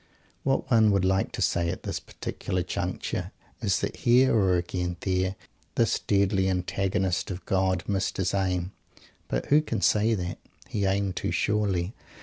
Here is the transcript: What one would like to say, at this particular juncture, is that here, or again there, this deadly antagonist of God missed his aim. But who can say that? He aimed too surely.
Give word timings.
What 0.41 0.71
one 0.71 0.89
would 0.89 1.05
like 1.05 1.31
to 1.33 1.43
say, 1.43 1.69
at 1.69 1.83
this 1.83 1.99
particular 1.99 2.63
juncture, 2.63 3.31
is 3.61 3.81
that 3.81 3.97
here, 3.97 4.33
or 4.35 4.57
again 4.57 4.97
there, 5.01 5.35
this 5.75 5.99
deadly 5.99 6.49
antagonist 6.49 7.29
of 7.29 7.45
God 7.45 7.83
missed 7.87 8.17
his 8.17 8.33
aim. 8.33 8.71
But 9.27 9.45
who 9.53 9.61
can 9.61 9.81
say 9.81 10.15
that? 10.15 10.39
He 10.67 10.85
aimed 10.87 11.17
too 11.17 11.29
surely. 11.29 11.93